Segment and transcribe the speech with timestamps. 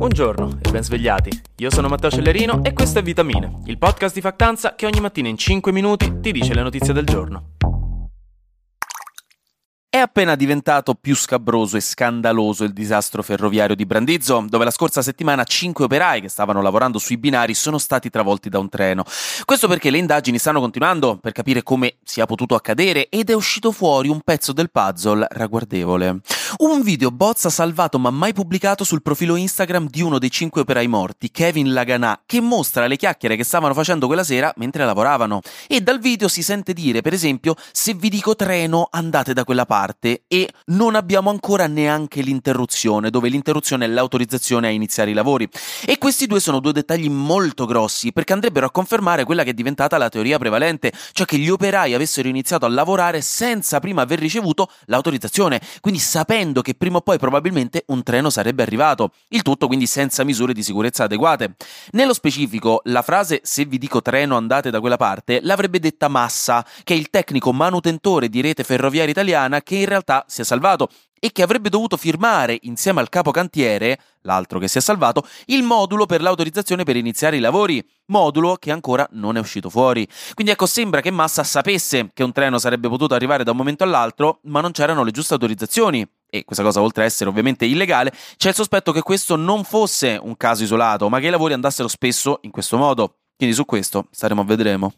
[0.00, 1.42] Buongiorno e ben svegliati.
[1.56, 5.28] Io sono Matteo Cellerino e questo è Vitamine, il podcast di Factanza che ogni mattina
[5.28, 7.50] in 5 minuti ti dice le notizie del giorno.
[9.90, 15.02] È appena diventato più scabroso e scandaloso il disastro ferroviario di Brandizzo, dove la scorsa
[15.02, 19.04] settimana cinque operai che stavano lavorando sui binari sono stati travolti da un treno.
[19.44, 23.70] Questo perché le indagini stanno continuando per capire come sia potuto accadere ed è uscito
[23.70, 26.20] fuori un pezzo del puzzle ragguardevole.
[26.58, 30.88] Un video bozza salvato ma mai pubblicato sul profilo Instagram di uno dei cinque operai
[30.88, 35.42] morti, Kevin Laganà, che mostra le chiacchiere che stavano facendo quella sera mentre lavoravano.
[35.68, 39.64] E dal video si sente dire, per esempio, se vi dico treno andate da quella
[39.64, 45.48] parte e non abbiamo ancora neanche l'interruzione, dove l'interruzione è l'autorizzazione a iniziare i lavori.
[45.86, 49.54] E questi due sono due dettagli molto grossi perché andrebbero a confermare quella che è
[49.54, 54.18] diventata la teoria prevalente, cioè che gli operai avessero iniziato a lavorare senza prima aver
[54.18, 59.66] ricevuto l'autorizzazione, quindi sapendo che prima o poi probabilmente un treno sarebbe arrivato, il tutto
[59.66, 61.54] quindi senza misure di sicurezza adeguate.
[61.90, 66.64] Nello specifico, la frase se vi dico treno andate da quella parte l'avrebbe detta Massa,
[66.82, 70.88] che è il tecnico manutentore di rete ferroviaria italiana che in realtà si è salvato
[71.20, 75.62] e che avrebbe dovuto firmare insieme al capo cantiere, l'altro che si è salvato, il
[75.62, 80.08] modulo per l'autorizzazione per iniziare i lavori, modulo che ancora non è uscito fuori.
[80.34, 83.84] Quindi ecco, sembra che Massa sapesse che un treno sarebbe potuto arrivare da un momento
[83.84, 86.04] all'altro, ma non c'erano le giuste autorizzazioni.
[86.32, 90.18] E questa cosa, oltre a essere ovviamente illegale, c'è il sospetto che questo non fosse
[90.20, 93.16] un caso isolato, ma che i lavori andassero spesso in questo modo.
[93.36, 94.92] Quindi su questo staremo a vedremo.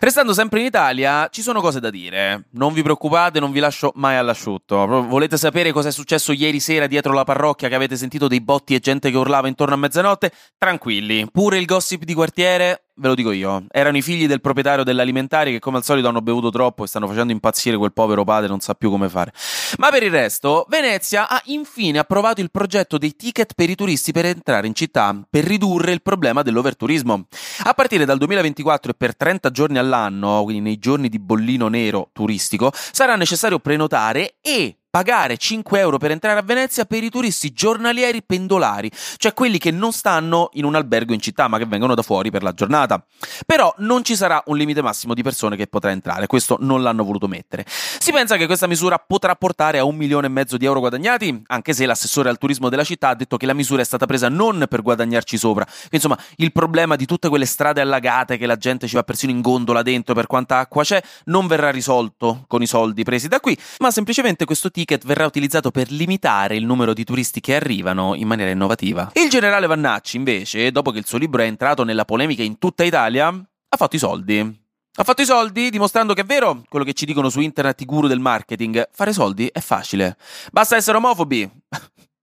[0.00, 2.44] Restando sempre in Italia, ci sono cose da dire.
[2.52, 4.86] Non vi preoccupate, non vi lascio mai all'asciutto.
[4.86, 8.76] Volete sapere cosa è successo ieri sera dietro la parrocchia che avete sentito dei botti
[8.76, 10.30] e gente che urlava intorno a mezzanotte?
[10.56, 14.84] Tranquilli, pure il gossip di quartiere ve lo dico io, erano i figli del proprietario
[14.84, 18.48] dell'alimentare che come al solito hanno bevuto troppo e stanno facendo impazzire quel povero padre,
[18.48, 19.32] non sa più come fare.
[19.78, 24.12] Ma per il resto, Venezia ha infine approvato il progetto dei ticket per i turisti
[24.12, 27.26] per entrare in città, per ridurre il problema dell'overturismo.
[27.64, 32.10] A partire dal 2024 e per 30 giorni all'anno, quindi nei giorni di bollino nero
[32.12, 37.52] turistico, sarà necessario prenotare e pagare 5 euro per entrare a Venezia per i turisti
[37.52, 41.94] giornalieri pendolari, cioè quelli che non stanno in un albergo in città ma che vengono
[41.94, 43.04] da fuori per la giornata.
[43.44, 47.04] Però non ci sarà un limite massimo di persone che potrà entrare, questo non l'hanno
[47.04, 47.64] voluto mettere.
[47.66, 51.42] Si pensa che questa misura potrà portare a un milione e mezzo di euro guadagnati,
[51.46, 54.28] anche se l'assessore al turismo della città ha detto che la misura è stata presa
[54.28, 55.66] non per guadagnarci sopra.
[55.90, 59.40] Insomma, il problema di tutte quelle strade allagate che la gente ci va persino in
[59.40, 63.56] gondola dentro per quanta acqua c'è non verrà risolto con i soldi presi da qui,
[63.78, 68.26] ma semplicemente questo ticket verrà utilizzato per limitare il numero di turisti che arrivano in
[68.26, 69.10] maniera innovativa.
[69.14, 72.84] Il generale Vannacci, invece, dopo che il suo libro è entrato nella polemica in tutta
[72.84, 74.66] Italia, ha fatto i soldi.
[74.98, 77.84] Ha fatto i soldi dimostrando che è vero quello che ci dicono su internet i
[77.84, 78.88] guru del marketing.
[78.90, 80.16] Fare soldi è facile.
[80.50, 81.48] Basta essere omofobi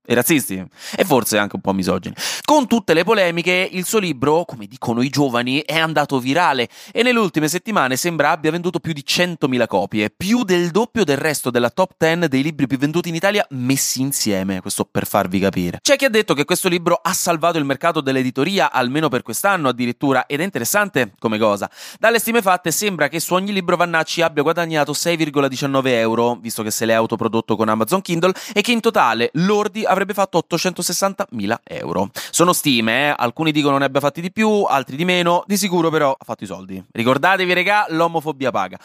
[0.05, 0.63] e razzisti
[0.95, 2.15] e forse anche un po' misogini.
[2.43, 7.03] Con tutte le polemiche, il suo libro, come dicono i giovani, è andato virale e
[7.03, 11.49] nelle ultime settimane sembra abbia venduto più di 100.000 copie, più del doppio del resto
[11.49, 15.79] della top 10 dei libri più venduti in Italia messi insieme, questo per farvi capire.
[15.81, 19.69] C'è chi ha detto che questo libro ha salvato il mercato dell'editoria almeno per quest'anno
[19.69, 21.69] addirittura ed è interessante come cosa.
[21.99, 26.71] Dalle stime fatte sembra che su ogni libro Vannacci abbia guadagnato 6,19 euro, visto che
[26.71, 32.09] se l'è autoprodotto con Amazon Kindle e che in totale Lordi avrebbe fatto 860.000 euro.
[32.29, 33.13] Sono stime, eh?
[33.17, 36.43] alcuni dicono ne abbia fatti di più, altri di meno, di sicuro però ha fatto
[36.43, 36.83] i soldi.
[36.91, 38.77] Ricordatevi, regà, l'omofobia paga.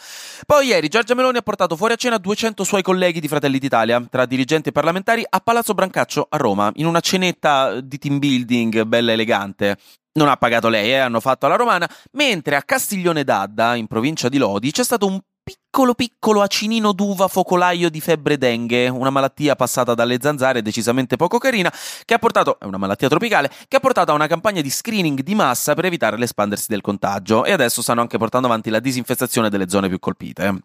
[0.45, 4.03] Poi ieri Giorgia Meloni ha portato fuori a cena 200 suoi colleghi di Fratelli d'Italia,
[4.09, 8.83] tra dirigenti e parlamentari, a Palazzo Brancaccio a Roma, in una cenetta di team building
[8.83, 9.77] bella elegante.
[10.13, 14.27] Non ha pagato lei, eh, hanno fatto alla romana, mentre a Castiglione d'Adda, in provincia
[14.27, 19.55] di Lodi, c'è stato un piccolo piccolo acinino d'uva focolaio di febbre dengue, una malattia
[19.55, 21.73] passata dalle zanzare decisamente poco carina,
[22.05, 25.21] che ha portato, è una malattia tropicale, che ha portato a una campagna di screening
[25.21, 29.49] di massa per evitare l'espandersi del contagio e adesso stanno anche portando avanti la disinfestazione
[29.49, 30.59] delle zone più colpite.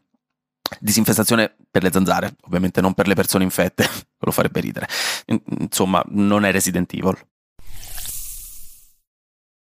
[0.81, 3.89] Disinfestazione per le zanzare, ovviamente non per le persone infette,
[4.19, 4.89] lo farebbe ridere.
[5.61, 7.17] Insomma, non è Resident Evil.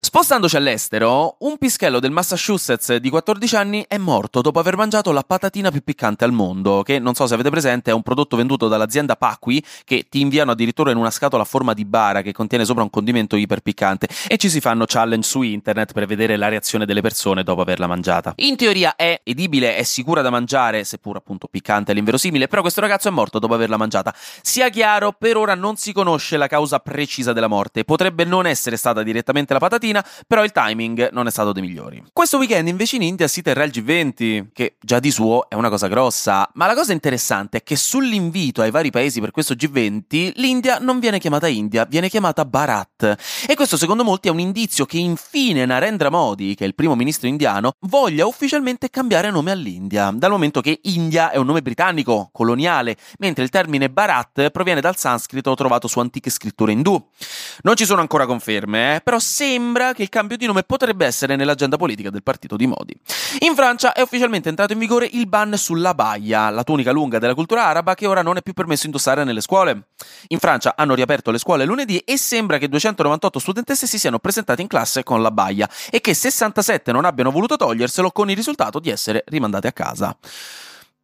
[0.04, 5.22] Spostandoci all'estero, un pischello del Massachusetts di 14 anni è morto dopo aver mangiato la
[5.22, 8.68] patatina più piccante al mondo, che non so se avete presente è un prodotto venduto
[8.68, 12.66] dall'azienda Pacqui che ti inviano addirittura in una scatola a forma di bara che contiene
[12.66, 16.84] sopra un condimento iperpiccante e ci si fanno challenge su internet per vedere la reazione
[16.84, 18.34] delle persone dopo averla mangiata.
[18.36, 23.08] In teoria è edibile, è sicura da mangiare, seppur appunto piccante all'inverosimile, però questo ragazzo
[23.08, 24.14] è morto dopo averla mangiata.
[24.42, 28.76] Sia chiaro, per ora non si conosce la causa precisa della morte, potrebbe non essere
[28.76, 32.02] stata direttamente la patatina, mattina, però il timing non è stato dei migliori.
[32.12, 35.68] Questo weekend invece in India si terrà il G20, che già di suo è una
[35.68, 40.32] cosa grossa, ma la cosa interessante è che sull'invito ai vari paesi per questo G20
[40.36, 43.16] l'India non viene chiamata India, viene chiamata Bharat.
[43.46, 46.96] E questo secondo molti è un indizio che infine Narendra Modi, che è il primo
[46.96, 52.30] ministro indiano, voglia ufficialmente cambiare nome all'India, dal momento che India è un nome britannico,
[52.32, 57.02] coloniale, mentre il termine Bharat proviene dal sanscrito trovato su antiche scritture indù.
[57.62, 61.36] Non ci sono ancora conferme, eh, però sembra che il cambio di nome potrebbe essere
[61.36, 62.96] nell'agenda politica del partito di Modi.
[63.40, 67.34] In Francia è ufficialmente entrato in vigore il ban sulla baia, la tunica lunga della
[67.34, 69.88] cultura araba che ora non è più permesso indossare nelle scuole.
[70.28, 74.62] In Francia hanno riaperto le scuole lunedì e sembra che 298 studentesse si siano presentate
[74.62, 78.78] in classe con la baia e che 67 non abbiano voluto toglierselo con il risultato
[78.78, 80.16] di essere rimandate a casa.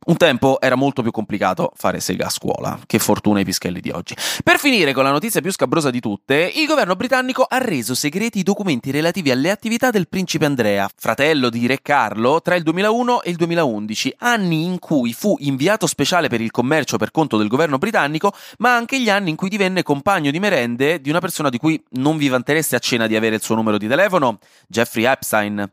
[0.02, 3.90] Un tempo era molto più complicato fare sega a scuola, che fortuna i pischelli di
[3.90, 4.16] oggi.
[4.42, 8.38] Per finire con la notizia più scabrosa di tutte, il governo britannico ha reso segreti
[8.38, 13.22] i documenti relativi alle attività del principe Andrea, fratello di Re Carlo, tra il 2001
[13.24, 17.48] e il 2011, anni in cui fu inviato speciale per il commercio per conto del
[17.48, 21.50] governo britannico, ma anche gli anni in cui divenne compagno di merende di una persona
[21.50, 25.04] di cui non vi vantereste a cena di avere il suo numero di telefono, Jeffrey
[25.04, 25.70] Epstein.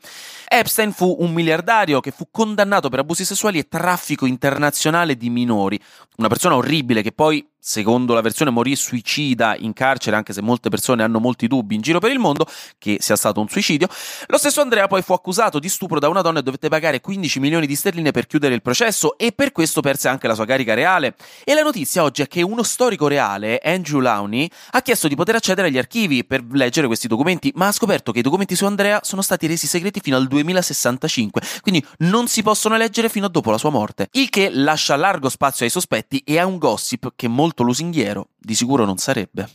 [0.49, 5.79] Epstein fu un miliardario che fu condannato per abusi sessuali e traffico internazionale di minori,
[6.17, 10.69] una persona orribile che poi secondo la versione morì suicida in carcere, anche se molte
[10.69, 13.87] persone hanno molti dubbi in giro per il mondo che sia stato un suicidio.
[14.27, 17.39] Lo stesso Andrea poi fu accusato di stupro da una donna e dovette pagare 15
[17.39, 20.73] milioni di sterline per chiudere il processo e per questo perse anche la sua carica
[20.73, 21.15] reale.
[21.43, 25.35] E la notizia oggi è che uno storico reale, Andrew Lowney, ha chiesto di poter
[25.35, 29.01] accedere agli archivi per leggere questi documenti, ma ha scoperto che i documenti su Andrea
[29.03, 33.51] sono stati resi segreti fino al 2065, quindi non si possono leggere fino a dopo
[33.51, 34.07] la sua morte.
[34.11, 38.27] Il che lascia largo spazio ai sospetti e a un gossip che molto molto lusinghiero
[38.37, 39.47] di sicuro non sarebbe.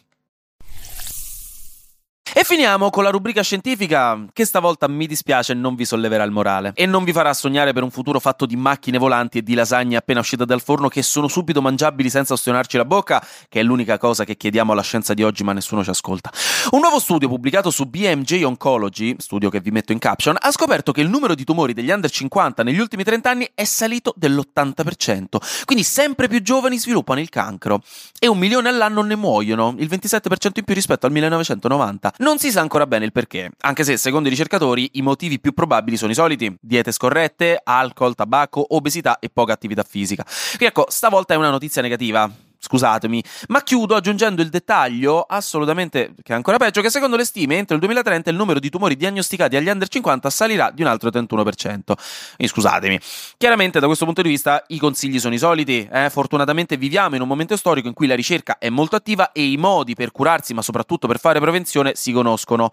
[2.34, 6.73] E finiamo con la rubrica scientifica, che stavolta mi dispiace non vi solleverà il morale
[6.75, 9.96] e non vi farà sognare per un futuro fatto di macchine volanti e di lasagne
[9.96, 13.99] appena uscite dal forno che sono subito mangiabili senza ostionarci la bocca, che è l'unica
[13.99, 16.32] cosa che chiediamo alla scienza di oggi ma nessuno ci ascolta.
[16.70, 20.90] Un nuovo studio pubblicato su BMJ Oncology, studio che vi metto in caption, ha scoperto
[20.90, 25.25] che il numero di tumori degli under 50 negli ultimi 30 anni è salito dell'80%,
[25.67, 27.82] quindi sempre più giovani sviluppano il cancro
[28.19, 32.14] e un milione all'anno ne muoiono, il 27% in più rispetto al 1990.
[32.23, 35.52] Non si sa ancora bene il perché, anche se secondo i ricercatori i motivi più
[35.52, 40.25] probabili sono i soliti: diete scorrette, alcol, tabacco, obesità e poca attività fisica.
[40.25, 42.31] Quindi ecco, stavolta è una notizia negativa
[42.64, 47.56] scusatemi, ma chiudo aggiungendo il dettaglio assolutamente che è ancora peggio che secondo le stime
[47.56, 51.11] entro il 2030 il numero di tumori diagnosticati agli under 50 salirà di un altro
[51.11, 51.56] 31%.
[51.56, 53.00] Quindi scusatemi.
[53.37, 56.09] Chiaramente da questo punto di vista i consigli sono i soliti, eh?
[56.09, 59.56] fortunatamente viviamo in un momento storico in cui la ricerca è molto attiva e i
[59.56, 62.73] modi per curarsi, ma soprattutto per fare prevenzione si conoscono.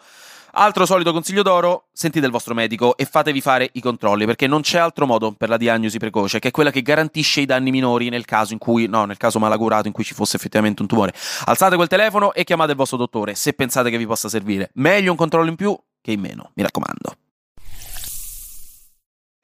[0.54, 4.62] Altro solito consiglio d'oro, sentite il vostro medico e fatevi fare i controlli, perché non
[4.62, 8.10] c'è altro modo per la diagnosi precoce, che è quella che garantisce i danni minori
[8.10, 11.14] nel caso in cui, no, nel caso malagurato in cui ci fosse effettivamente un tumore.
[11.46, 14.72] Alzate quel telefono e chiamate il vostro dottore, se pensate che vi possa servire.
[14.76, 17.29] Meglio un controllo in più che in meno, mi raccomando.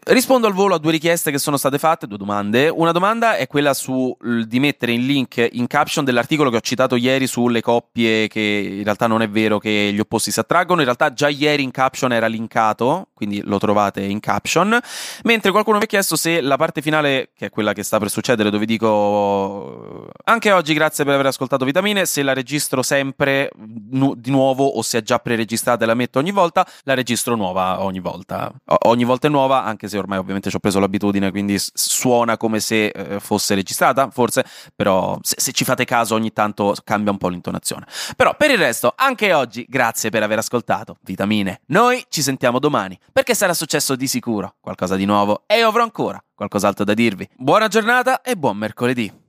[0.07, 2.69] Rispondo al volo a due richieste che sono state fatte, due domande.
[2.69, 4.15] Una domanda è quella su
[4.45, 8.83] di mettere in link in caption dell'articolo che ho citato ieri sulle coppie che in
[8.83, 12.13] realtà non è vero che gli opposti si attraggono, in realtà già ieri in caption
[12.13, 14.79] era linkato, quindi lo trovate in caption,
[15.23, 18.11] mentre qualcuno mi ha chiesto se la parte finale, che è quella che sta per
[18.11, 23.49] succedere, dove dico anche oggi grazie per aver ascoltato Vitamine, se la registro sempre
[23.89, 27.35] nu- di nuovo o se è già preregistrata e la metto ogni volta, la registro
[27.35, 28.53] nuova ogni volta.
[28.65, 31.55] O- ogni volta è nuova, anche se se ormai ovviamente ci ho preso l'abitudine, quindi
[31.57, 36.75] suona come se eh, fosse registrata, forse, però se, se, ci fate caso ogni tanto
[36.83, 37.85] cambia un po' l'intonazione.
[38.15, 41.61] Però per il resto, anche oggi, grazie per aver ascoltato Vitamine.
[41.67, 45.83] Noi ci sentiamo domani, perché sarà successo di sicuro qualcosa di nuovo e io avrò
[45.83, 47.27] ancora qualcos'altro da dirvi.
[47.37, 49.24] Buona giornata e buon mercoledì.